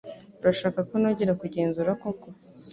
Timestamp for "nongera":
1.01-1.39